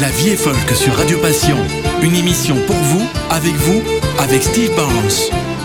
[0.00, 1.58] La vie est folk sur Radio Passion.
[2.00, 3.82] Une émission pour vous, avec vous,
[4.18, 5.59] avec Steve Barnes.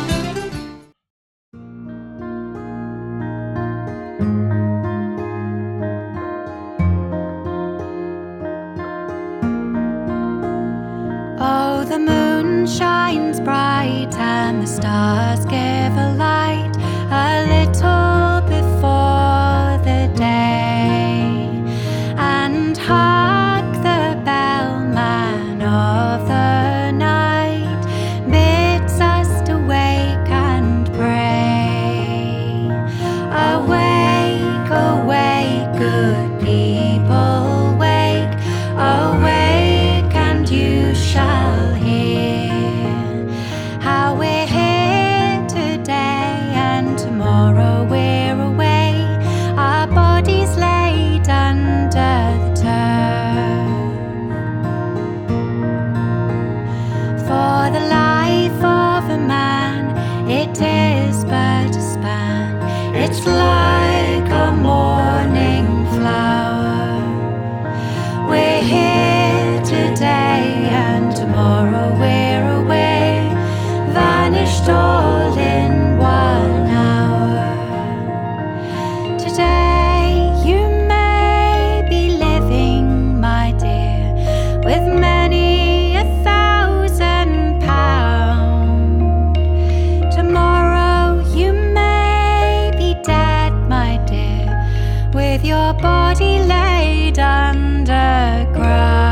[95.35, 99.04] With your body laid underground.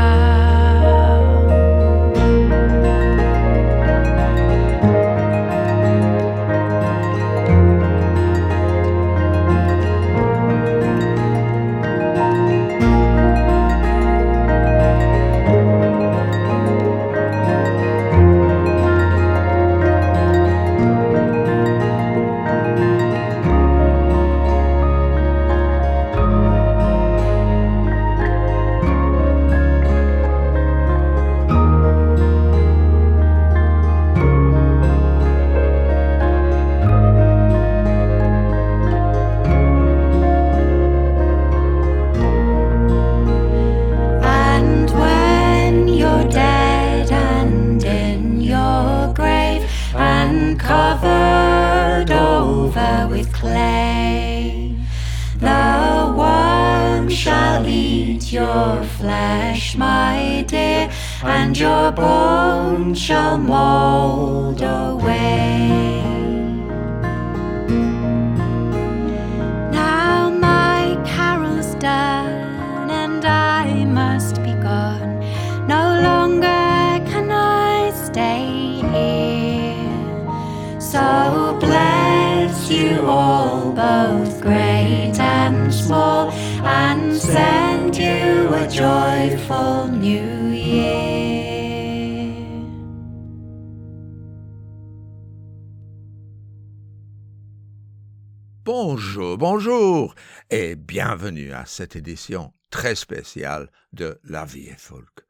[98.64, 100.14] Bonjour, bonjour
[100.48, 105.26] et bienvenue à cette édition très spéciale de La vie est folk.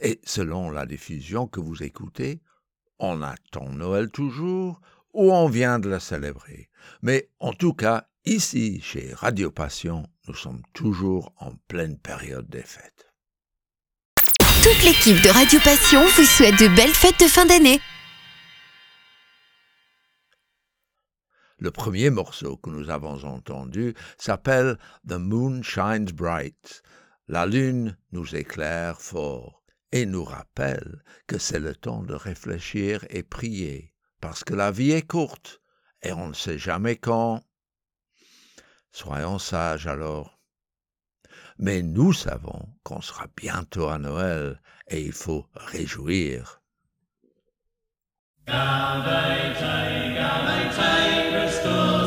[0.00, 2.42] Et selon la diffusion que vous écoutez,
[2.98, 4.82] on attend Noël toujours
[5.14, 6.68] ou on vient de la célébrer.
[7.00, 12.60] Mais en tout cas, ici, chez Radio Passion, nous sommes toujours en pleine période des
[12.60, 13.06] fêtes.
[14.62, 17.80] Toute l'équipe de Radio Passion vous souhaite de belles fêtes de fin d'année.
[21.62, 26.82] Le premier morceau que nous avons entendu s'appelle The Moon Shines Bright.
[27.28, 29.62] La lune nous éclaire fort
[29.92, 34.90] et nous rappelle que c'est le temps de réfléchir et prier, parce que la vie
[34.90, 35.60] est courte
[36.02, 37.44] et on ne sait jamais quand.
[38.90, 40.40] Soyons sages alors.
[41.58, 46.60] Mais nous savons qu'on sera bientôt à Noël et il faut réjouir.
[51.72, 52.01] Hallelujah.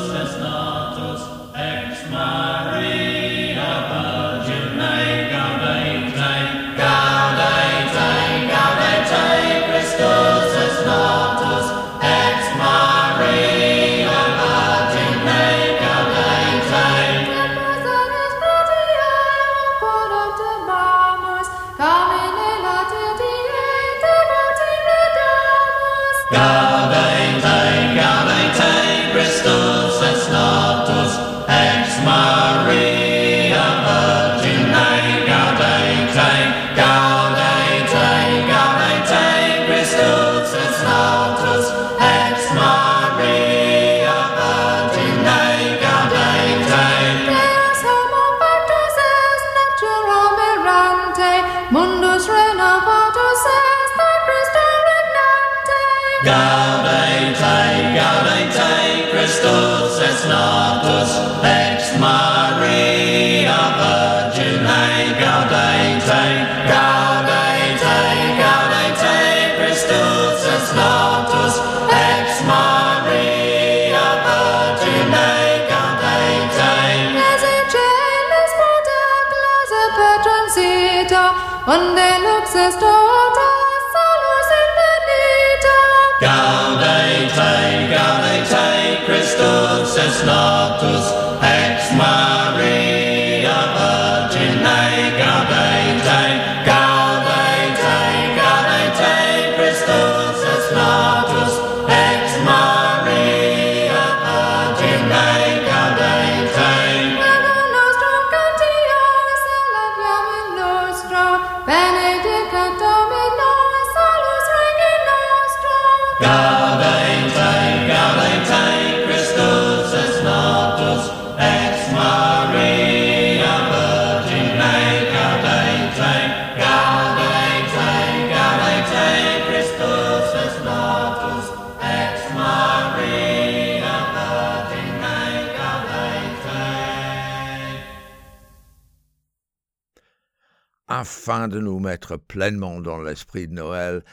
[141.47, 144.03] De nous mettre pleinement dans l'esprit de Noël,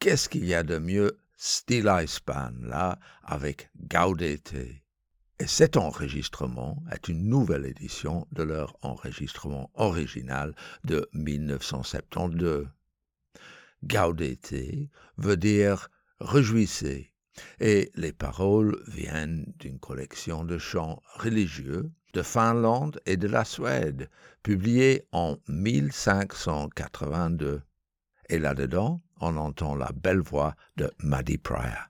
[0.00, 4.56] qu'est-ce qu'il y a de mieux Steel Span, là, avec Gaudete.
[5.38, 12.68] Et cet enregistrement est une nouvelle édition de leur enregistrement original de 1972.
[13.84, 14.88] Gaudete
[15.18, 15.88] veut dire
[16.18, 17.12] réjouissez,
[17.60, 24.10] et les paroles viennent d'une collection de chants religieux de Finlande et de la Suède,
[24.42, 27.62] publiée en 1582.
[28.28, 31.88] Et là-dedans, on entend la belle voix de Maddie Pryor.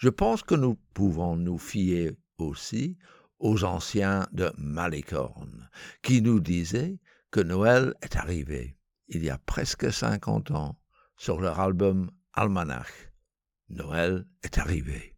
[0.00, 2.96] Je pense que nous pouvons nous fier aussi
[3.38, 5.68] aux anciens de Malicorne,
[6.02, 6.98] qui nous disaient
[7.30, 8.76] que Noël est arrivé
[9.14, 10.76] il y a presque 50 ans
[11.16, 13.12] sur leur album Almanach.
[13.68, 15.14] Noël est arrivé.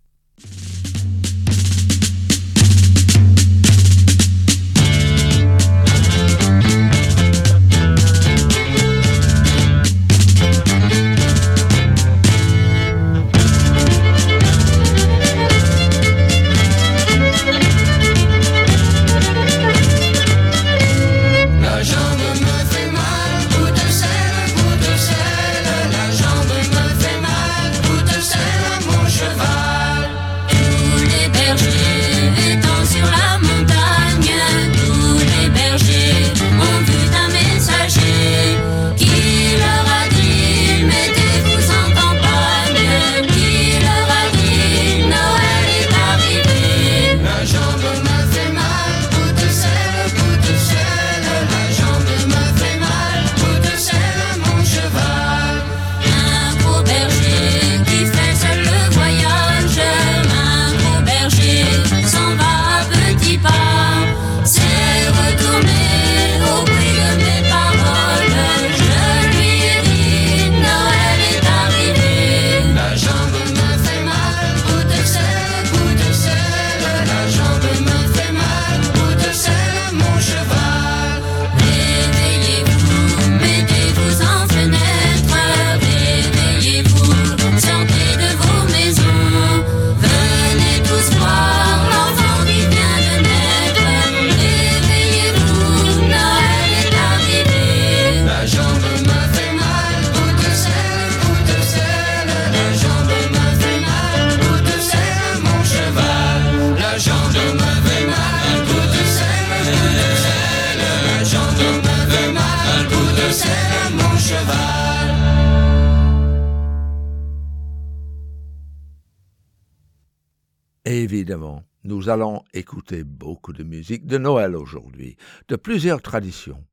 [122.93, 125.17] Beaucoup de musique de Noël aujourd'hui,
[125.49, 126.65] de plusieurs traditions.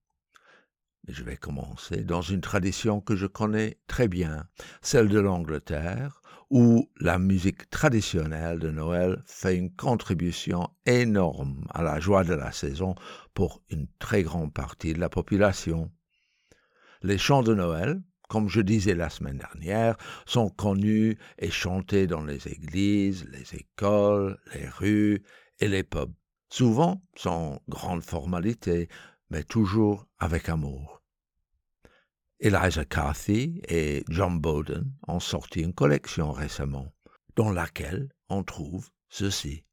[1.08, 4.46] Mais je vais commencer dans une tradition que je connais très bien,
[4.82, 12.00] celle de l'Angleterre, où la musique traditionnelle de Noël fait une contribution énorme à la
[12.00, 12.96] joie de la saison
[13.34, 15.90] pour une très grande partie de la population.
[17.02, 22.24] Les chants de Noël, comme je disais la semaine dernière, sont connus et chantés dans
[22.24, 25.24] les églises, les écoles, les rues
[25.62, 26.14] et les pubs,
[26.50, 28.90] souvent sans grande formalité,
[29.30, 31.02] mais toujours avec amour.
[32.40, 36.92] Eliza Carthy et John Bowden ont sorti une collection récemment,
[37.36, 39.64] dans laquelle on trouve ceci.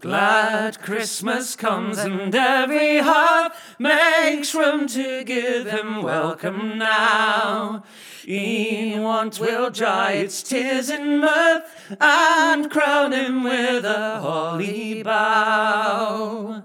[0.00, 7.84] Glad Christmas comes and every heart makes room to give him welcome now.
[8.28, 16.64] E'en want will dry its tears in mirth and crown him with a holly bough.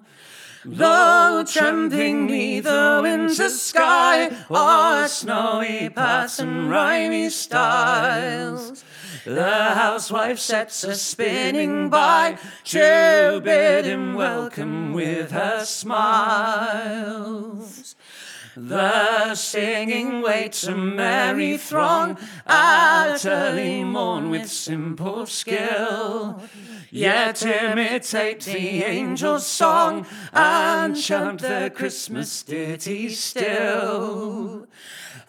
[0.66, 8.84] Though tramping neath the winter sky or snowy paths and rimy stiles,
[9.26, 17.10] the housewife sets a spinning by to bid him welcome with her smiles.
[18.56, 26.42] The singing waits a merry throng at early morn with simple skill.
[26.92, 34.68] Yet imitate the angel's song and chant the Christmas ditty still.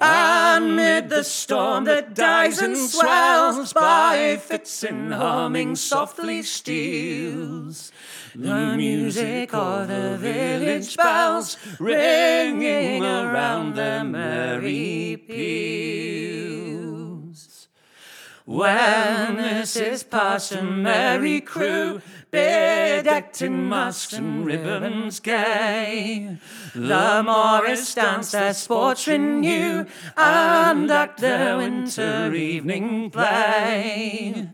[0.00, 7.92] Amid the storm that dies and swells by fits and humming softly steals.
[8.34, 16.89] The music of the village bells ringing around the merry pews.
[18.50, 22.02] When this is past, a merry crew,
[22.32, 26.36] bedecked in masks and ribbons gay,
[26.74, 34.48] the Morris dance their sports renew and act their winter evening play.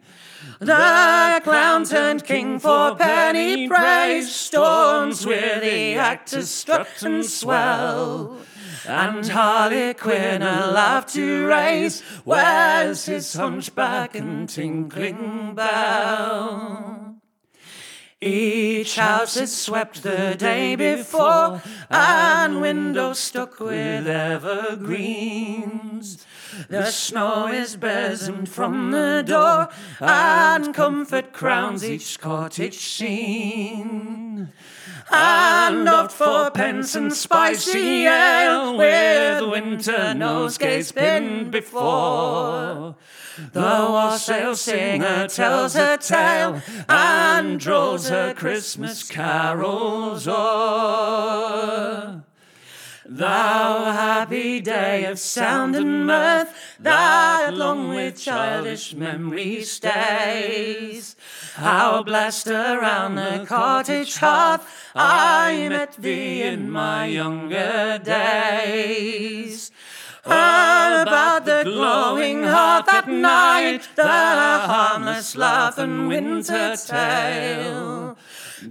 [0.58, 8.38] The clown turned king for penny praise storms with the actors strut and swell.
[8.86, 17.15] And Harlequin a laugh to raise wears his hunchback and tinkling bell.
[18.22, 24.96] Each house is swept the day before, and windows stuck with evergreens.
[26.70, 29.68] The snow is besomed from the door,
[30.00, 34.50] and comfort crowns each cottage scene.
[35.12, 42.96] And oft for pence and spicy ale, with winter nosegays pinned before.
[43.52, 52.22] The wassail singer tells her tale and draws her Christmas carols o'er.
[53.04, 61.14] Thou happy day of sound and mirth, that long with childish memory stays.
[61.54, 69.70] How blessed around the cottage hearth I met thee in my younger days.
[70.26, 78.18] About the glowing heart that night, the harmless laugh and winter tale.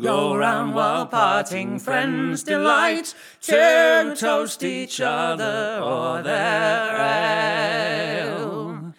[0.02, 8.94] Go round while parting friends delight to toast each other o'er their ale.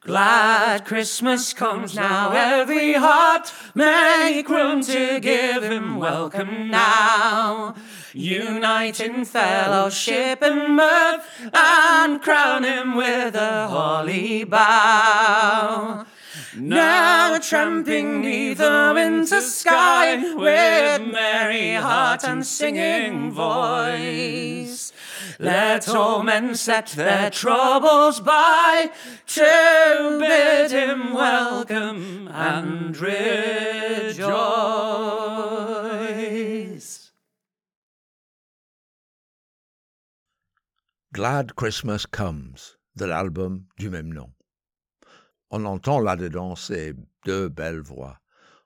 [0.00, 7.74] Glad Christmas comes now, every heart make room to give him welcome now.
[8.18, 16.04] Unite in fellowship and mirth and crown him with a holly bough.
[16.56, 24.92] Now tramping neath the winter sky with merry heart and singing voice.
[25.38, 28.90] Let all men set their troubles by
[29.26, 34.18] to bid him welcome and rejoice.
[41.18, 42.54] Glad Christmas Comes
[42.94, 44.32] de l'album du même nom.
[45.50, 46.94] On entend là-dedans ces
[47.26, 48.20] deux belles voix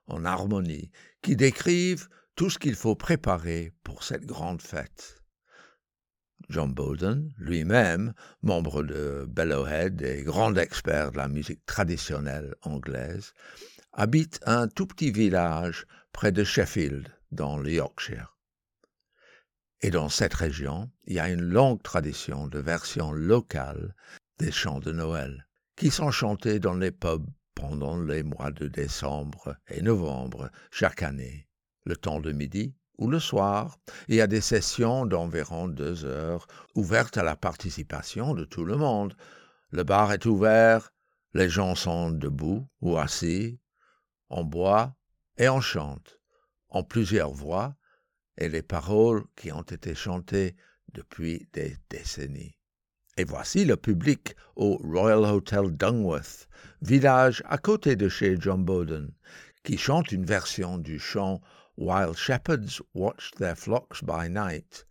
[0.05, 0.91] en harmonie
[1.23, 5.23] qui décrivent tout ce qu'il faut préparer pour cette grande fête.
[6.47, 13.33] John Bowden, lui-même, membre de Bellowhead et grand expert de la musique traditionnelle anglaise,
[13.93, 18.32] habite un tout petit village près de Sheffield, dans le Yorkshire.
[19.85, 23.93] Et dans cette région, il y a une longue tradition de versions locales
[24.39, 29.57] des chants de Noël, qui sont chantés dans les pubs pendant les mois de décembre
[29.67, 31.49] et novembre chaque année,
[31.83, 33.77] le temps de midi ou le soir.
[34.07, 39.17] Y a des sessions d'environ deux heures ouvertes à la participation de tout le monde.
[39.71, 40.93] Le bar est ouvert,
[41.33, 43.59] les gens sont debout ou assis,
[44.29, 44.95] on boit
[45.37, 46.21] et on chante,
[46.69, 47.75] en plusieurs voix,
[48.37, 50.55] et les paroles qui ont été chantées
[50.93, 52.55] depuis des décennies.
[53.17, 56.47] Et voici le public au Royal Hotel Dungworth,
[56.81, 59.11] village à côté de chez John Bowden,
[59.63, 61.41] qui chante une version du chant
[61.77, 64.87] While shepherds watched their flocks by night,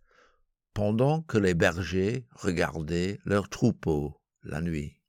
[0.73, 4.99] pendant que les bergers regardaient leurs troupeaux la nuit.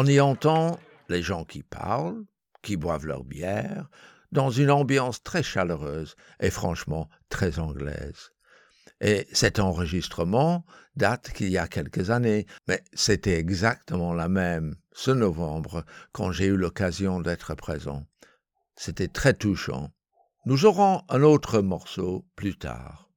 [0.00, 2.24] On y entend les gens qui parlent,
[2.62, 3.90] qui boivent leur bière,
[4.30, 8.30] dans une ambiance très chaleureuse et franchement très anglaise.
[9.00, 15.10] Et cet enregistrement date qu'il y a quelques années, mais c'était exactement la même ce
[15.10, 18.06] novembre quand j'ai eu l'occasion d'être présent.
[18.76, 19.90] C'était très touchant.
[20.46, 23.10] Nous aurons un autre morceau plus tard.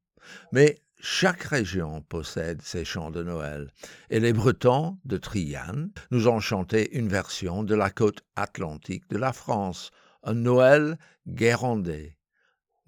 [0.52, 3.72] Mais chaque région possède ses chants de Noël,
[4.10, 9.18] et les Bretons de Triane nous ont chanté une version de la côte atlantique de
[9.18, 9.90] la France,
[10.24, 12.18] un Noël guérandais.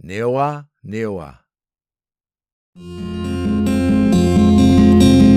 [0.04, 1.39] Néoa, Néoa.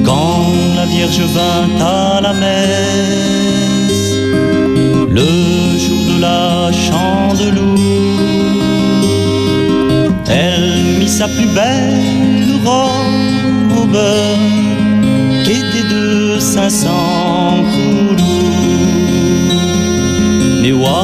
[0.05, 4.13] Quand la Vierge vint à la messe,
[5.09, 7.75] le jour de la chandelou,
[10.29, 13.99] elle mit sa plus belle robe
[15.45, 16.89] qui était de 500
[17.73, 18.23] coulous.
[20.63, 21.03] Néwa,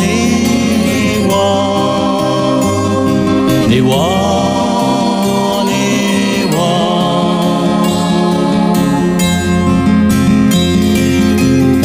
[0.00, 1.50] néwa,
[3.68, 4.08] néwa,
[5.70, 6.74] néwa.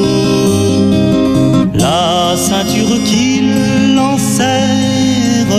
[1.75, 5.55] La ceinture qu'il l'enserre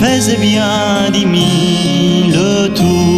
[0.00, 2.38] faisait bien dix mille
[2.74, 3.10] tours.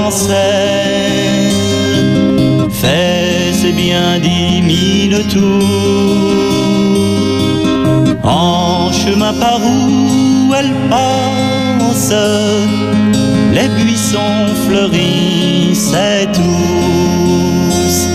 [0.00, 1.50] Qu'il lançait
[2.70, 6.30] faisait bien dix mille tours.
[8.22, 12.14] En chemin par où elle passe,
[13.52, 18.08] les buissons fleurissaient tous.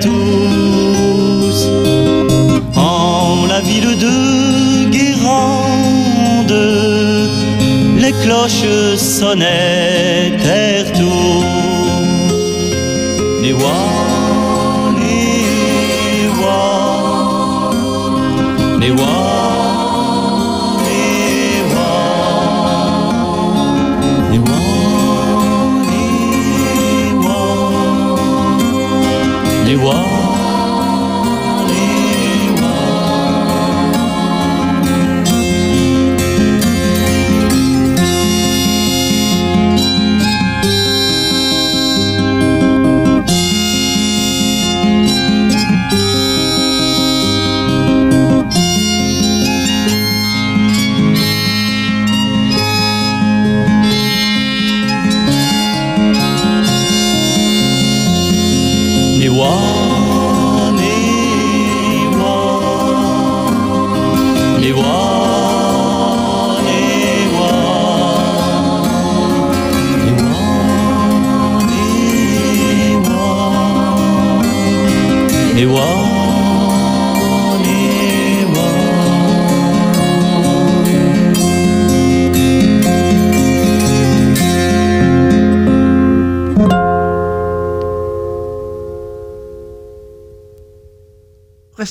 [0.00, 1.68] Tous.
[2.76, 6.58] En la ville de Guérande,
[7.98, 9.98] les cloches sonnaient.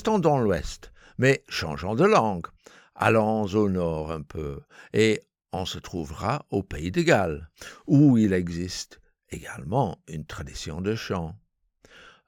[0.07, 2.47] Dans l'ouest, mais changeons de langue.
[2.95, 4.61] Allons au nord un peu,
[4.93, 7.49] et on se trouvera au pays de Galles,
[7.87, 11.35] où il existe également une tradition de chant.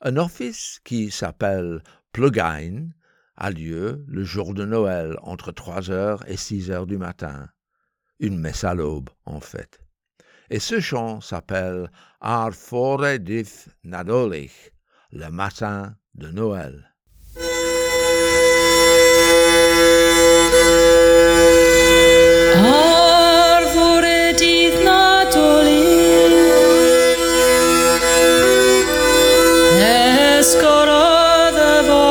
[0.02, 2.90] Un office qui s'appelle Plugain
[3.38, 7.48] a lieu le jour de Noël entre 3 heures et 6 heures du matin.
[8.20, 9.80] Une messe à l'aube, en fait.
[10.50, 11.90] Et ce chant s'appelle
[12.20, 14.52] Ar fore dith Nadolig,
[15.14, 16.89] le matin de Noël.
[30.50, 32.09] scorò da voi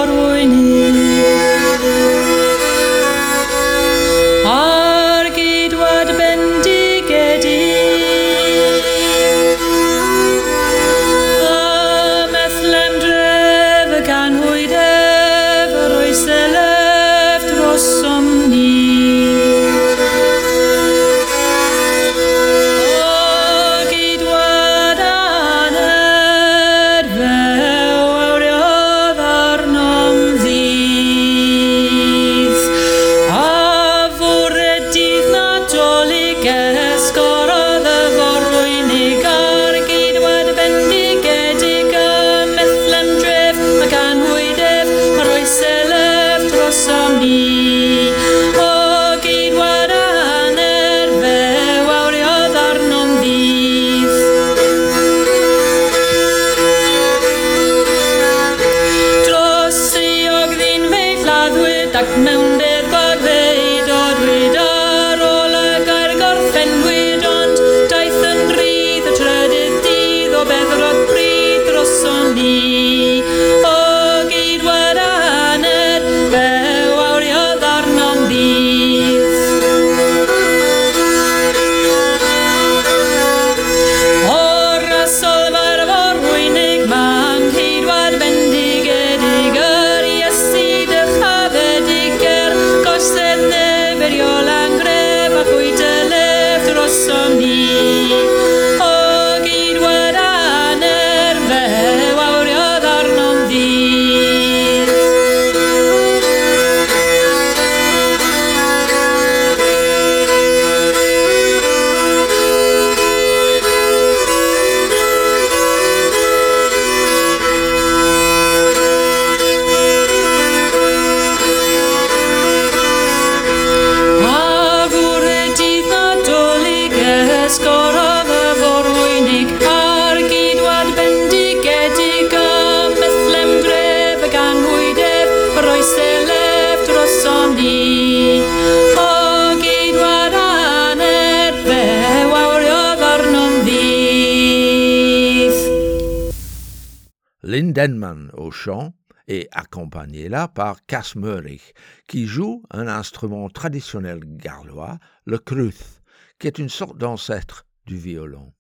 [147.48, 148.92] Lynn Denman au chant
[149.26, 151.72] et accompagnée là par Cass Murich,
[152.06, 156.02] qui joue un instrument traditionnel garlois, le kruth,
[156.38, 158.52] qui est une sorte d'ancêtre du violon.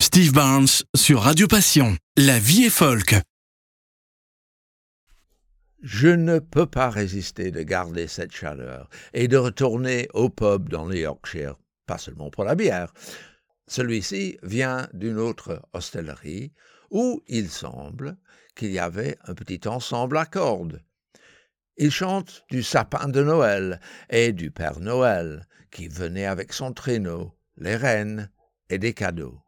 [0.00, 1.96] Steve Barnes sur Radio Passion.
[2.16, 3.16] La vie est folk.
[5.82, 10.86] Je ne peux pas résister de garder cette chaleur et de retourner au pub dans
[10.86, 12.92] le Yorkshire, pas seulement pour la bière.
[13.66, 16.52] Celui-ci vient d'une autre hostellerie
[16.90, 18.16] où il semble
[18.54, 20.82] qu'il y avait un petit ensemble à cordes.
[21.76, 27.36] Il chante du sapin de Noël et du Père Noël qui venait avec son traîneau,
[27.58, 28.30] les rennes
[28.70, 29.40] et des cadeaux.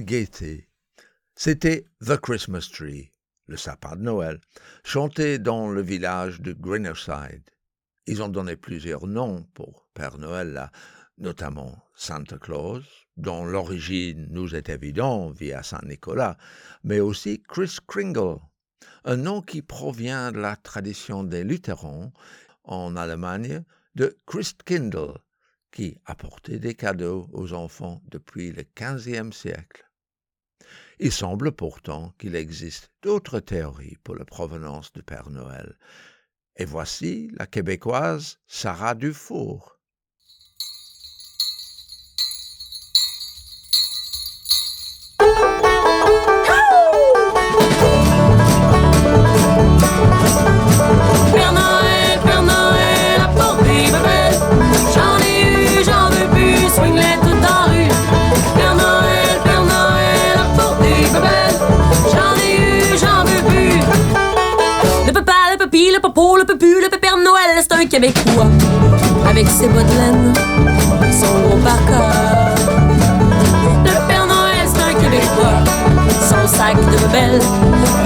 [0.00, 0.68] Gaieté
[1.34, 3.12] C'était The Christmas Tree,
[3.46, 4.40] le sapin de Noël,
[4.84, 7.48] chanté dans le village de Greenerside.
[8.06, 10.70] Ils ont donné plusieurs noms pour Père Noël,
[11.18, 12.84] notamment Santa Claus,
[13.16, 16.38] dont l'origine nous est évidente via Saint Nicolas,
[16.84, 18.38] mais aussi Chris Kringle,
[19.04, 22.12] un nom qui provient de la tradition des luthérans
[22.64, 25.18] en Allemagne de Christkindl,
[25.72, 29.87] qui apportait des cadeaux aux enfants depuis le XVe siècle.
[31.00, 35.78] Il semble pourtant qu'il existe d'autres théories pour la provenance du Père Noël.
[36.56, 39.77] Et voici la québécoise Sarah Dufour.
[68.00, 68.46] Québécois.
[69.28, 70.32] Avec ses bottes laine,
[71.10, 72.12] son gros parka.
[73.84, 75.64] Le Père Noël, c'est un Québécois.
[76.20, 77.40] Son sac de bébelles,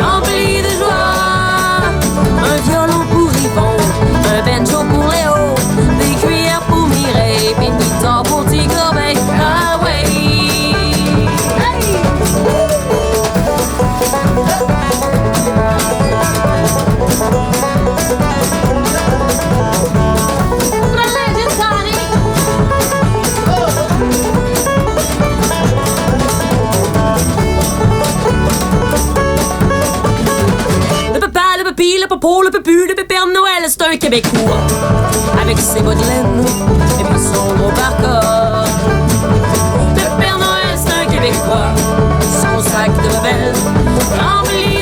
[0.00, 0.61] rempli
[34.02, 34.58] Québécois.
[35.40, 36.44] Avec ses bottes de laine
[36.98, 38.64] et puis son gros parka.
[39.94, 41.68] Le Père Noël, c'est un Québécois.
[42.20, 43.52] Son sac de bebelle
[44.18, 44.81] rempli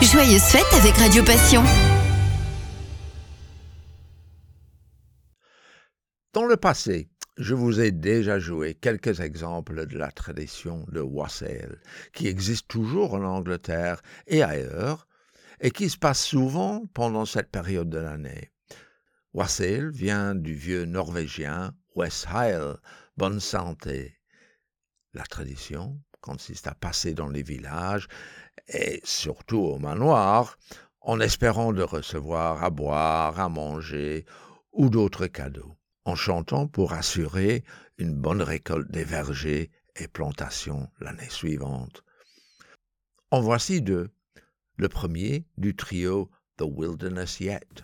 [0.00, 0.20] Passion.
[0.20, 1.62] Joyeuse fête avec Radio Passion.
[6.32, 11.78] Dans le passé, je vous ai déjà joué quelques exemples de la tradition de wassail,
[12.12, 15.06] qui existe toujours en Angleterre et ailleurs,
[15.60, 18.52] et qui se passe souvent pendant cette période de l'année.
[19.34, 22.74] Wassail vient du vieux norvégien Westheil,
[23.16, 24.16] bonne santé.
[25.14, 28.08] La tradition consiste à passer dans les villages
[28.68, 30.58] et surtout au manoir
[31.00, 34.26] en espérant de recevoir à boire, à manger
[34.72, 37.64] ou d'autres cadeaux, en chantant pour assurer
[37.96, 42.04] une bonne récolte des vergers et plantations l'année suivante.
[43.30, 44.10] En voici deux.
[44.76, 47.82] Le premier du trio The Wilderness Yet.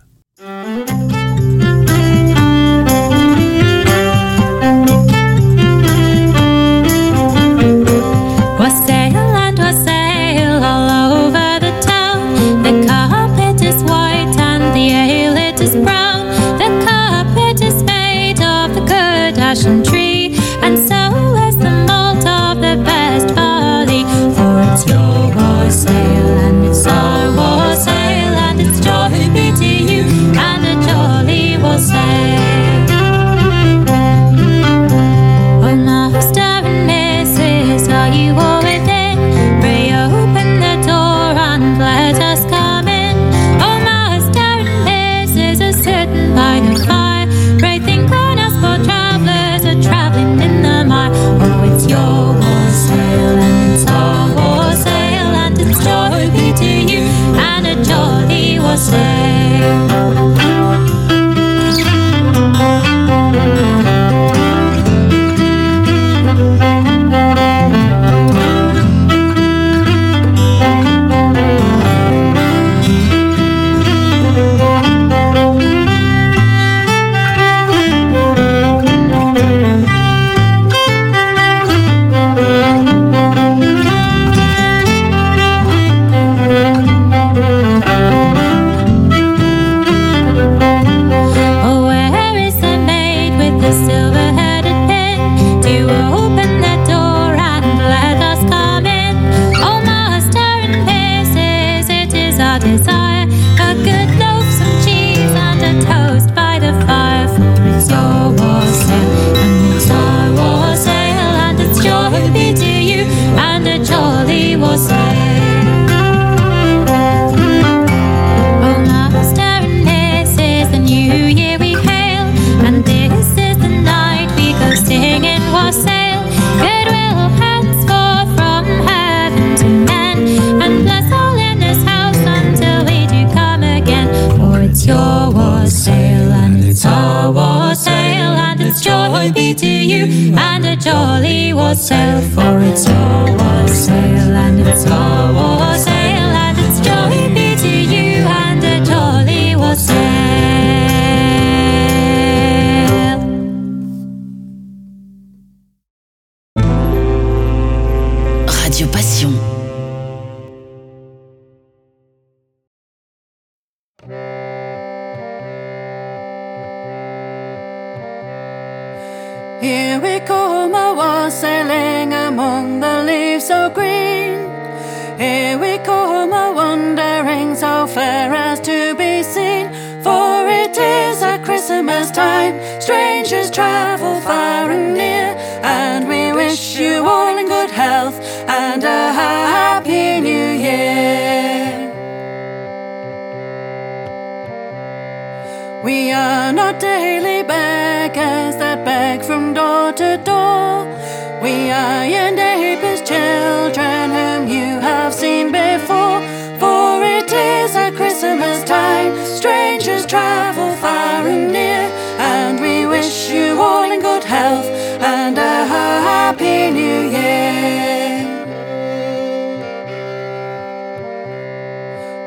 [216.34, 218.26] Happy new year.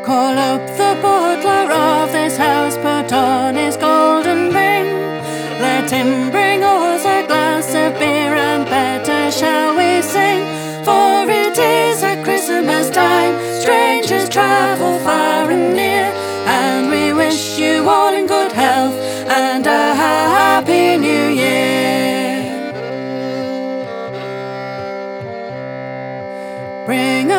[0.06, 4.88] Call up the butler of this house, put on his golden ring.
[5.60, 9.77] Let him bring us a glass of beer, and better shall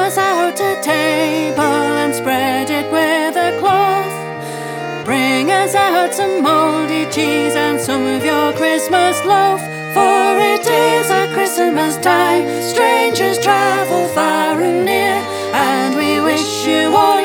[0.09, 1.61] us out a table
[2.03, 5.05] and spread it with a cloth.
[5.05, 9.61] Bring us out some moldy cheese and some of your Christmas loaf.
[9.93, 15.21] For it is a Christmas time, strangers travel far and near.
[15.53, 17.18] And we wish you all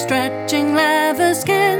[0.00, 1.78] stretching leather skin.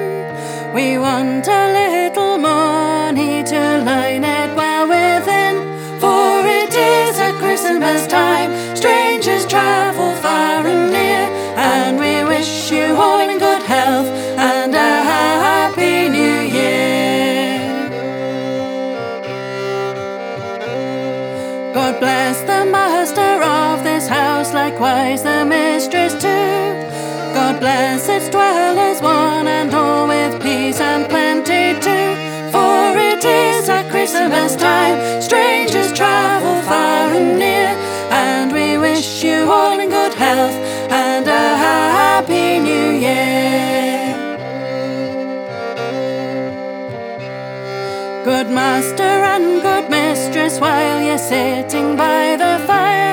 [0.75, 3.61] We want a little money to
[3.91, 5.55] line it well within.
[6.03, 11.25] For it is a Christmas time, strangers travel far and near.
[11.57, 14.09] And we wish you all in good health
[14.39, 17.59] and a happy new year.
[21.73, 26.40] God bless the master of this house, likewise the mistress too.
[27.61, 32.09] God bless its dwellers, one and all, with peace and plenty too.
[32.51, 37.69] For it is a Christmas time, strangers travel far and near.
[38.11, 40.55] And we wish you all in good health
[40.91, 44.15] and a happy new year.
[48.25, 53.10] Good master and good mistress, while you're sitting by the fire,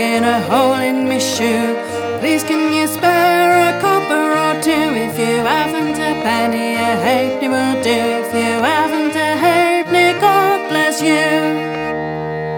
[0.00, 1.76] stocking, a hole in my shoe.
[2.20, 7.48] Please can you spare a copper or two if you haven't a penny a halfpenny
[7.48, 7.90] will do.
[7.90, 11.28] If you haven't a halfpenny, God bless you.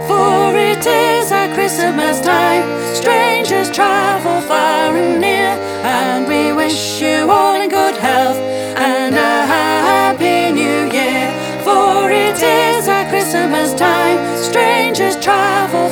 [0.06, 7.30] For it is at Christmas time, strangers travel far and near, and we wish you
[7.30, 8.38] all in good health
[8.76, 11.30] and a happy new year.
[11.64, 15.88] For it is at Christmas time, strangers travel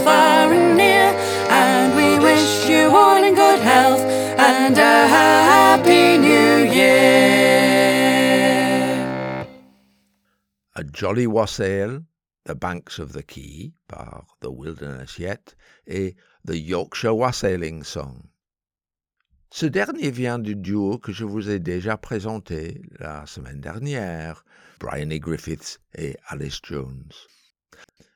[10.93, 12.01] Jolly Wassail,
[12.45, 16.16] The Banks of the Key par The Wilderness Yet et
[16.47, 18.22] The Yorkshire Wassailing Song.
[19.51, 24.45] Ce dernier vient du duo que je vous ai déjà présenté la semaine dernière,
[24.78, 25.18] Brian E.
[25.18, 27.11] Griffiths et Alice Jones.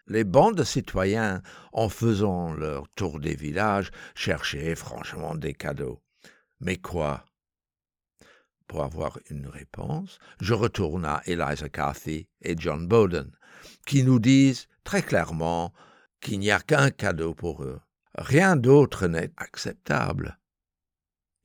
[0.06, 6.02] Les bandes de citoyens, en faisant leur tour des villages, cherchaient franchement des cadeaux.
[6.60, 7.24] Mais quoi?
[8.82, 13.30] Avoir une réponse, je retourne à Eliza Carthy et John Bowden,
[13.86, 15.72] qui nous disent très clairement
[16.20, 17.80] qu'il n'y a qu'un cadeau pour eux.
[18.16, 20.38] Rien d'autre n'est acceptable.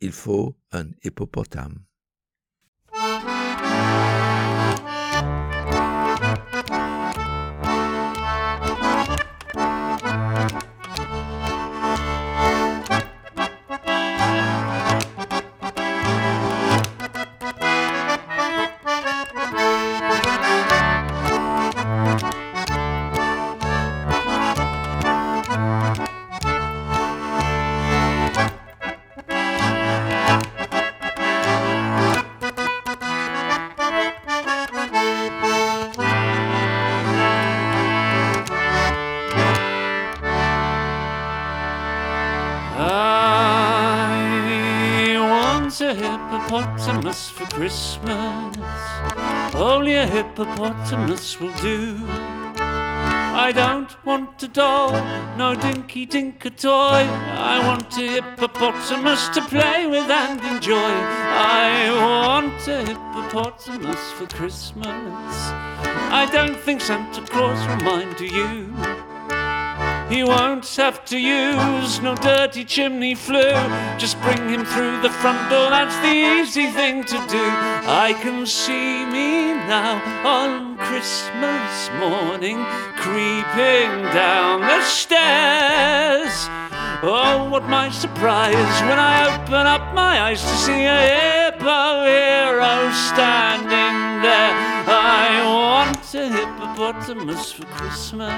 [0.01, 1.83] Il faut un hippopotame.
[54.43, 54.91] A doll,
[55.37, 57.03] no dinky dinker toy.
[57.37, 60.75] I want a hippopotamus to play with and enjoy.
[60.77, 64.85] I want a hippopotamus for Christmas.
[66.11, 69.08] I don't think Santa Claus will mind, do you?
[70.09, 73.53] He won't have to use no dirty chimney flue.
[73.99, 77.45] Just bring him through the front door, that's the easy thing to do.
[77.85, 82.57] I can see me now on Christmas morning,
[82.97, 86.33] creeping down the stairs.
[87.03, 91.55] Oh, what my surprise when I open up my eyes to see a
[96.89, 98.33] hippopotamus for Christmas.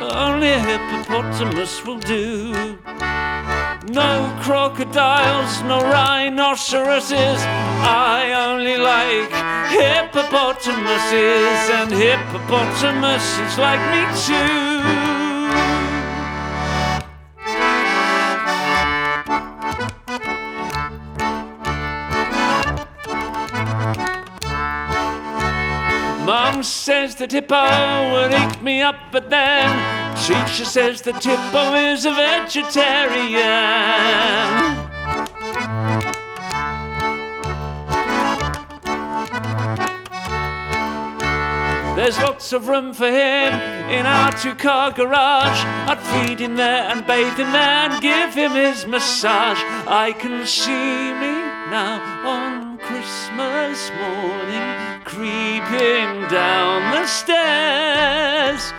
[0.00, 2.78] Only a hippopotamus will do.
[3.88, 7.42] No crocodiles, no rhinoceroses.
[7.82, 9.32] I only like
[9.70, 15.15] hippopotamuses, and hippopotamuses like me too.
[26.66, 27.54] Says that Hippo
[28.12, 29.68] would eat me up, but then
[30.16, 33.36] teacher says that Hippo is a vegetarian.
[41.96, 43.54] There's lots of room for him
[43.90, 45.64] in our two car garage.
[45.88, 49.58] I'd feed him there and bathe him there and give him his massage.
[49.88, 51.32] I can see me
[51.70, 58.72] now on Christmas morning creeping down the stairs.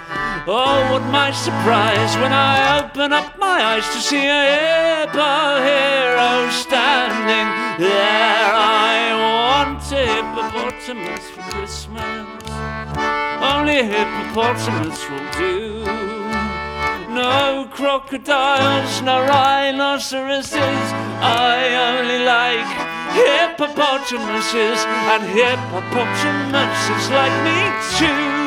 [0.46, 7.48] Oh, what my surprise when I open up my eyes to see a hero standing
[7.80, 8.52] there.
[8.54, 12.28] I want a hippopotamus for Christmas.
[13.42, 15.86] Only hippopotamus will do.
[17.14, 20.88] No crocodiles, no rhinoceroses.
[21.22, 21.58] I
[21.88, 24.80] only like hippopotamuses,
[25.14, 27.58] and hippopotamuses like me
[27.98, 28.47] too.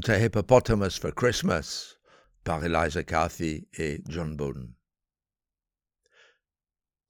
[0.00, 1.98] Hippopotamus for Christmas
[2.44, 4.74] par Eliza Cathy et John Bowden.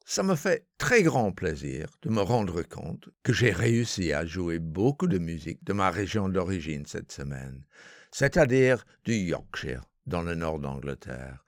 [0.05, 4.59] Ça me fait très grand plaisir de me rendre compte que j'ai réussi à jouer
[4.59, 7.65] beaucoup de musique de ma région d'origine cette semaine,
[8.11, 11.45] c'est-à-dire du Yorkshire, dans le nord d'Angleterre.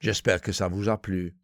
[0.00, 1.36] J'espère que ça vous a plu.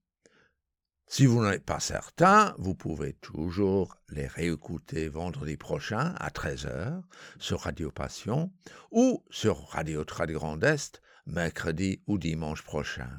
[1.13, 7.03] Si vous n'êtes pas certain, vous pouvez toujours les réécouter vendredi prochain à 13h
[7.41, 8.53] sur Radio Passion
[8.93, 13.11] ou sur Radio Trad Grand Est mercredi ou dimanche prochain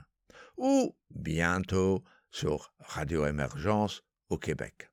[0.55, 4.89] ou bientôt sur Radio Émergence au Québec.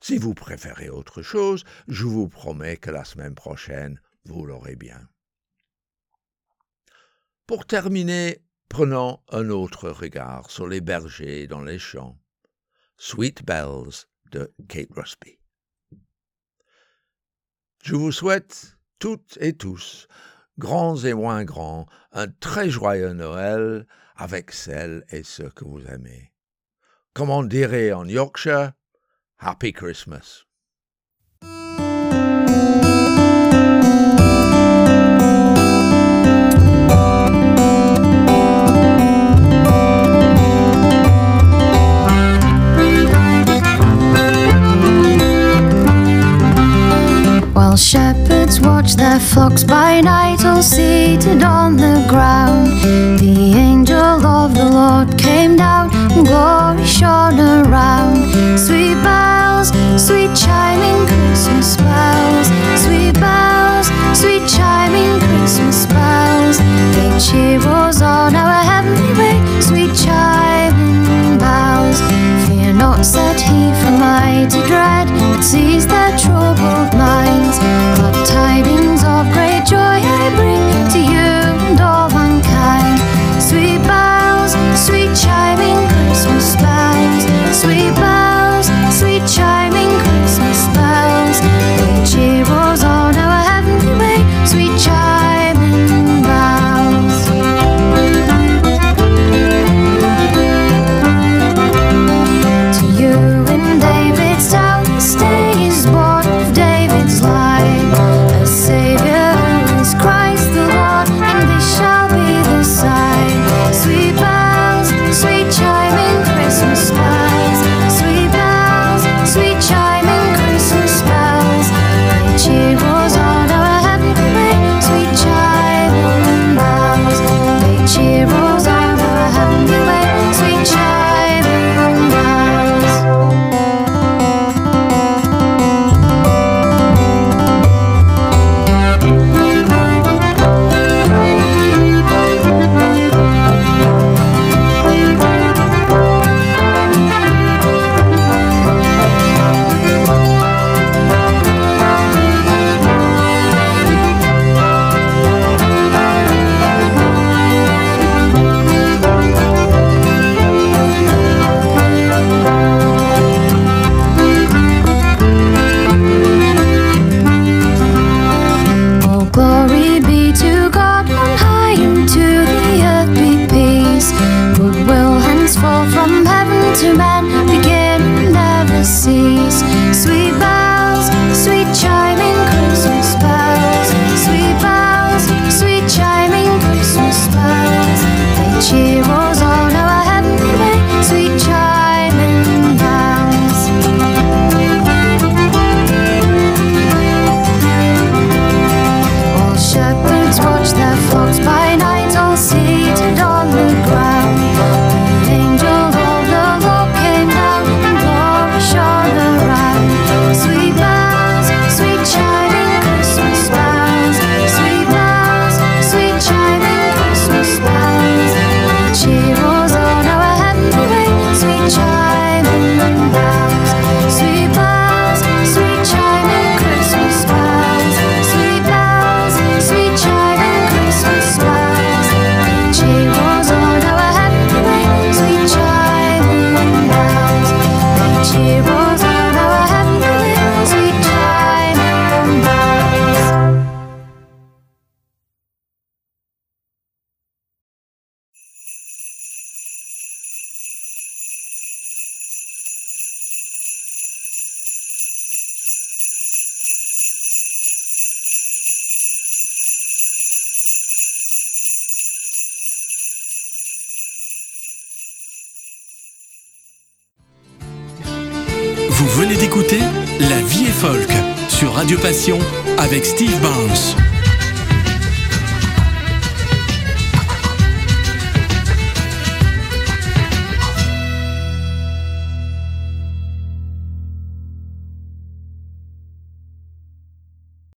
[0.00, 5.08] Si vous préférez autre chose, je vous promets que la semaine prochaine, vous l'aurez bien.
[7.46, 12.18] Pour terminer, prenons un autre regard sur les bergers dans les champs.
[12.96, 15.38] Sweet Bells de Kate Rusby.
[17.82, 20.08] Je vous souhaite toutes et tous,
[20.58, 26.34] grands et moins grands, un très joyeux Noël avec celles et ceux que vous aimez.
[27.14, 28.72] Comme on dirait en Yorkshire,
[29.38, 30.47] Happy Christmas.
[47.78, 52.66] Shepherds watch their flocks by night, all seated on the ground,
[53.20, 58.58] the angel of the Lord came down, and glory shone around.
[58.58, 62.48] Sweet bells, sweet chiming Christmas bells,
[62.82, 66.58] sweet bells, sweet chiming Christmas bells.
[66.96, 72.00] They cheer us on our heavenly way, sweet chiming bells.
[72.48, 77.47] Fear not, said he, for mighty dread, it sees their troubled minds.
[78.38, 80.62] Tidings of great joy I bring
[80.92, 81.17] to you